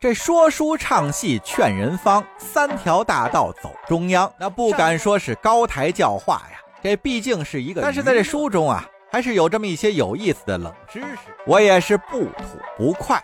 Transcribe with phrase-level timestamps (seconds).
[0.00, 4.32] 这说书唱戏劝人方，三条大道走中央。
[4.38, 7.82] 那不敢说是高台教化呀，这毕竟是一个。
[7.82, 13.20] 但是在这书中啊，还是有这么一些有意思的冷知识，我也是不吐不快。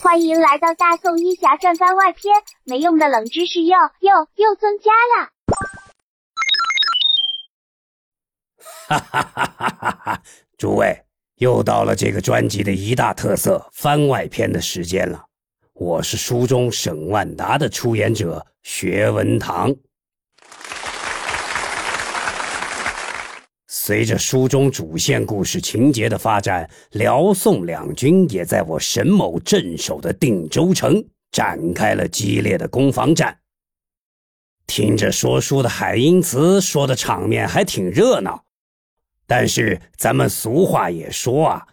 [0.00, 2.32] 欢迎来到大宋医侠传番外篇，
[2.62, 5.30] 没用的冷知识又又又增加了。
[8.86, 10.22] 哈哈哈哈哈哈！
[10.56, 11.03] 诸位。
[11.38, 15.24] 又到了这个专辑的一大特色番外篇的时间了。
[15.72, 19.74] 我是书中沈万达的出演者薛文堂。
[23.66, 33.36] 随着书中主线故事情节的发展，辽宋两军也在我沈某镇守的定州城展开了激烈的攻防战。
[34.66, 38.44] 听着说书的海英慈说的场面还挺热闹。
[39.26, 41.66] 但是咱们俗话也说啊，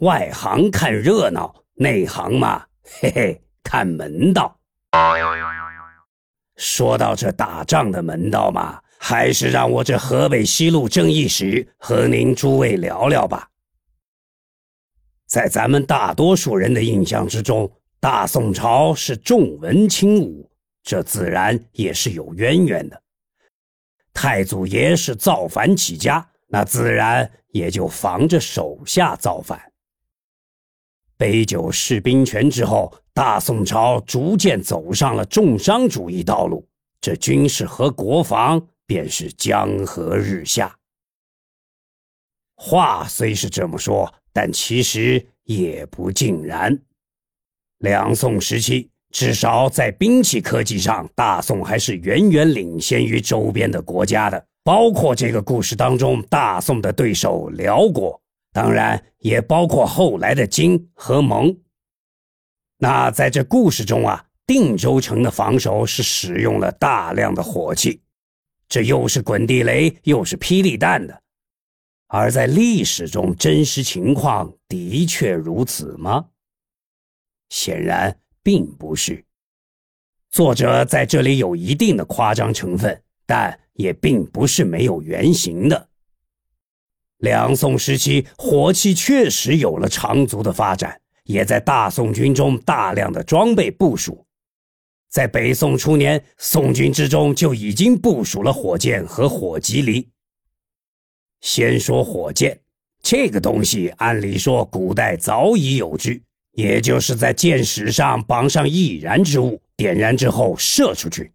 [0.00, 4.58] 外行看热闹，内行嘛，嘿嘿，看门道。
[6.56, 13.48] 说到这打仗的门道嘛，还是让我这河北西路正义使和您诸位聊聊吧。
[15.26, 20.50] 在咱们大多数人的印象之中，大宋朝是重文轻武，
[20.82, 23.02] 这自然也是有渊源的。
[24.14, 26.26] 太祖爷是造反起家。
[26.48, 29.72] 那自然也就防着手下造反。
[31.16, 36.68] 杯酒释兵权之后，大宋朝逐渐走上了重商主义道路，
[37.00, 40.76] 这军事和国防便是江河日下。
[42.54, 46.78] 话虽是这么说，但其实也不尽然。
[47.78, 54.46] 两宋时期，至少在兵器科技上，大宋还是远远领先于周边的国家的。
[54.66, 58.20] 包括这个故事当中，大宋的对手辽国，
[58.52, 61.56] 当然也包括后来的金和蒙。
[62.76, 68.02] 那在这故事中啊，定州城的防守是使用了大量的火器，
[68.68, 71.22] 这又是滚地雷又是霹雳弹的。
[72.08, 76.26] 而在历史中，真实情况的确如此吗？
[77.50, 79.24] 显然并不是。
[80.28, 83.56] 作者在这里有一定的夸张成分，但。
[83.76, 85.88] 也并不是没有原型的。
[87.18, 94.26] 两宋时期，火器确实有了长足的发展，也在大宋军中大量的装备部署。
[95.08, 100.06] 在北宋初年，宋军之中就已经部署了火箭和火棘犁。
[101.40, 102.60] 先说火箭，
[103.02, 106.20] 这个东西按理说古代早已有之，
[106.52, 111.32] 也就是在箭矢上绑上易燃之物，点燃之后射出去。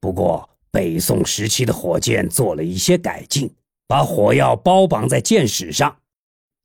[0.00, 3.48] 不过，北宋时期的火箭做了一些改进，
[3.86, 5.96] 把火药包绑在箭矢上，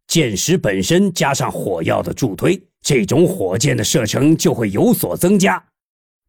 [0.08, 5.64] 箭矢本身加上火药的助推，这种火箭的射程就会有所增加，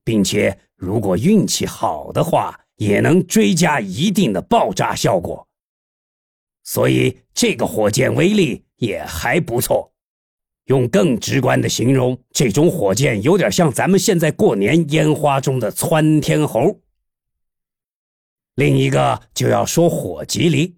[0.04, 5.48] 并且如果运气好的话，也能追加一定的爆炸效果。
[6.62, 9.90] 所以这个火箭威力也还不错。
[10.66, 16.78] 用更直观的形容，这种火箭有点像咱们现在过年烟花中的窜天猴。
[18.60, 20.76] 另一个就要说火棘梨，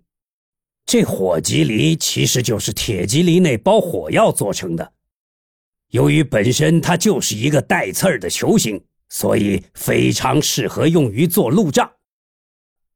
[0.87, 4.93] 这火棘梨其实就是铁蒺藜内包火药做成的。
[5.89, 11.91] 由于本身它就是一个带刺儿的球形，所以非常适合用于做路障。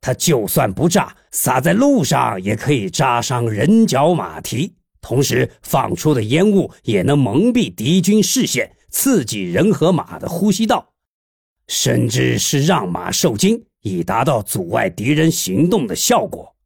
[0.00, 10.92] 它就算不炸，撒在路上也可以扎伤人脚马蹄，同时放出的烟雾也能蒙蔽敌军视线，刺激人和马的呼吸道，
[11.66, 13.65] 甚至是让马受惊。
[13.86, 16.56] 以达到阻碍敌人行动的效果。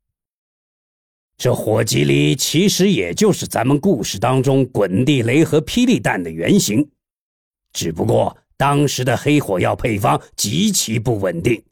[1.36, 6.90] 这火棘里其实也就是咱们故事当中滚地雷和霹雳弹的原型，
[7.72, 11.62] 只不过当时的黑火药配方极其不稳定，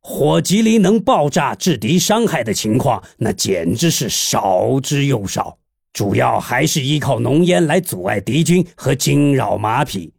[0.00, 5.58] 火棘里能爆炸致敌伤害的情况那简直是少之又少，
[5.92, 10.12] 主要还是依靠浓烟来阻碍敌军和惊扰马匹。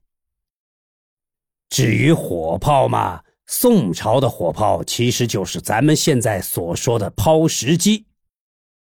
[1.69, 3.22] 至于火炮嘛。
[3.45, 8.05] 宋朝的火炮其实就是咱们现在所说的抛石机，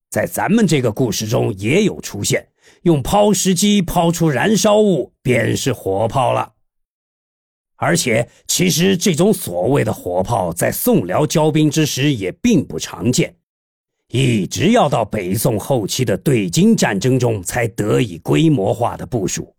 [0.10, 2.50] 在咱们这个故事中也有出现，
[2.84, 6.54] 用抛石机抛出燃烧物便是火炮了。
[7.78, 13.36] 而且，其实这种所谓的火炮在宋辽交兵之时也并不常见，
[14.10, 19.55] 一直要到北宋后期的对金战争中才得以规模化的部署。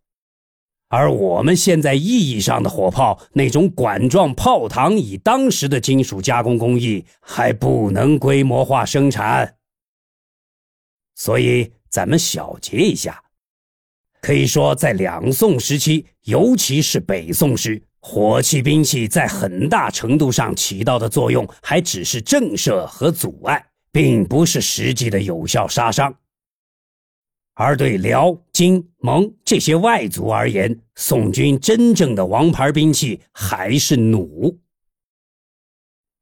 [0.97, 9.57] 而我们现在意义上的火炮，那种管状炮膛，以当时的金属加工工艺还不能规模化生产，
[11.15, 13.23] 所以咱们小结一下：
[14.23, 23.63] 可以说，在两宋时期，尤其是北宋时，火器兵器在很大程度上起到的作用，还只是震慑和阻碍，
[23.93, 26.15] 并不是实际的有效杀伤。
[27.59, 34.55] 而对辽、金、蒙这些外族而言，宋军真正的王牌兵器还是弩。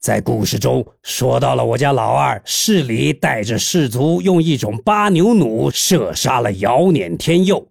[0.00, 7.68] 在故事中说到了我家老二市里带着士卒用一种八牛弩射杀了姚撵天佑。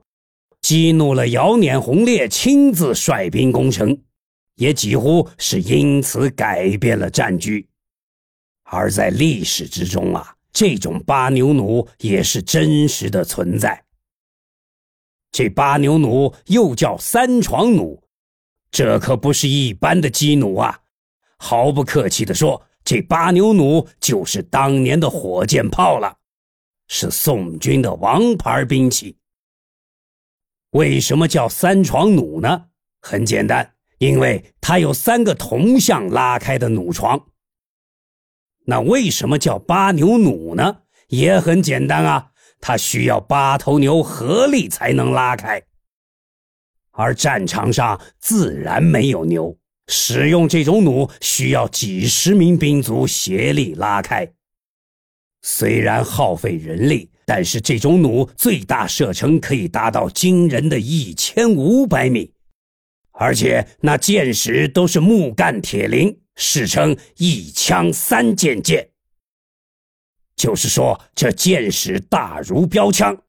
[0.59, 3.97] 激怒了姚撵洪烈，亲自率兵攻城，
[4.55, 7.65] 也几乎是因此改变了战局。
[8.63, 13.83] 而在历史之中啊，这种八牛弩也是真实的存在。
[15.31, 18.03] 这八牛弩又叫三床弩，
[18.69, 20.81] 这可不是一般的机弩啊！
[21.37, 26.19] 毫不客气地说，这八牛弩就是当年的火箭炮了，
[26.87, 29.17] 是宋军的王牌兵器。
[30.69, 32.67] 为什么叫三床弩呢？
[33.01, 37.32] 很简单，因为它有三个同向拉开的弩床。
[38.65, 40.77] 那为什么叫八牛弩呢？
[41.07, 45.61] 也很简单啊，它需要八头牛合力才能拉开。
[46.91, 49.57] 而战场上自然没有牛，
[49.87, 54.31] 使用这种弩需要几十名兵卒协力拉开。
[55.41, 57.09] 虽然耗费人力。
[57.25, 62.33] 但是这种弩最大射程可以达到惊人的一千五百米，
[63.13, 68.89] 而且那箭矢都是木干铁铃，史称一枪三箭箭。
[70.35, 73.23] 就是说，这箭矢大如标枪，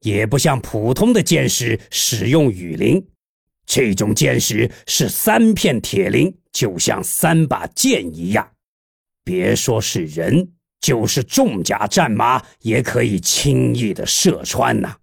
[0.00, 3.06] 也不像普通的箭矢使用羽林，
[3.66, 8.52] 这种箭矢是三片铁铃，就像三把剑一样。
[9.24, 10.52] 别说是人。
[10.80, 14.96] 就是重甲战马也可以轻易的射穿呐。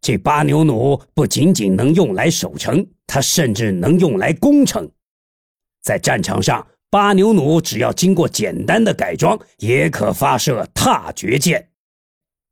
[0.00, 4.88] 这八牛弩不仅仅能用来守城，它甚至能用来攻城。
[5.84, 11.68] 在战场上，八牛弩只要经过简单的改装，也可发射踏绝箭。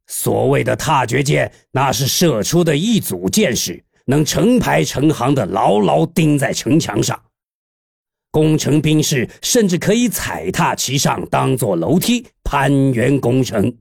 [0.07, 7.21] 所谓的踏绝箭，那是射出的一组箭矢，能成排成行的牢牢钉在城墙上。
[8.31, 13.79] 攻城兵士甚至可以踩踏其上，当做楼梯攀援攻城。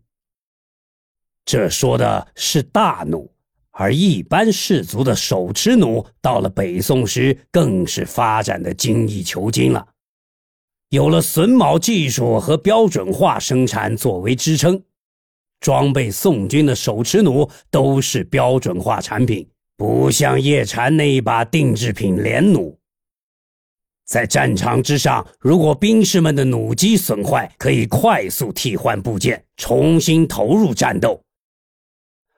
[1.43, 3.30] 这说的是大弩，
[3.71, 9.87] 而一般士族的手持弩，到了北宋时更是发展的精益求精了。
[10.89, 14.83] 有了榫卯技术和标准化生产作为支撑，
[15.61, 19.47] 装备宋军的手持弩都是标准化产品，
[19.77, 22.77] 不像叶禅那一把定制品连弩。
[24.05, 31.23] 在战场之上，如果兵士们的弩机损坏，可以快速替换部件，重新投入战斗。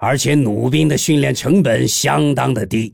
[0.03, 2.94] 而且弩兵的训练成本相当的低，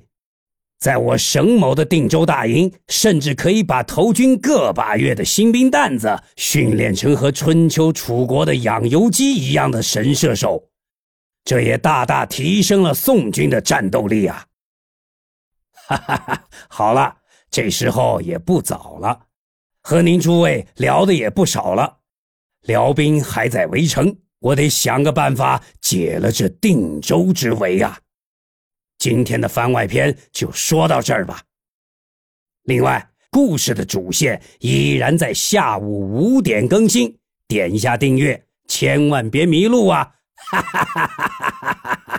[0.80, 10.70] 在我省某的定州大营，甚至可以把投军个把月的新兵蛋子训练成和春秋楚国的养由基一样的神射手，
[11.44, 14.46] 这也大大提升了宋军的战斗力啊！
[15.88, 17.16] 哈哈哈，好了。
[17.50, 19.22] 这时候也不早了，
[19.82, 21.98] 和您诸位聊的也不少了。
[22.68, 28.00] 辽兵还在围城，我得想个办法解了这定州之围啊！
[28.98, 31.42] 今天的番外篇就说到这儿吧。
[32.64, 40.16] 另外，故事的主线依然在下午五点更新，点一下订阅，千万别迷路啊！
[40.52, 42.19] 哈哈哈哈哈哈！